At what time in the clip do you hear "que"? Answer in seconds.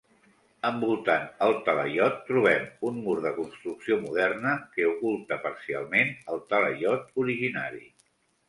4.73-4.89